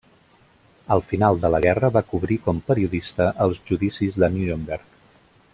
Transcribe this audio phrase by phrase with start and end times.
[0.95, 5.01] Al final de la guerra va cobrir com periodista els Judicis de Nuremberg.